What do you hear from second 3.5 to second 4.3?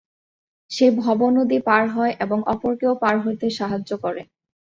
সাহায্য করে।